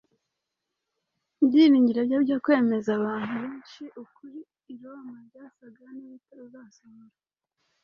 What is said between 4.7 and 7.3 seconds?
i Roma byasaga n’ibitazasohora.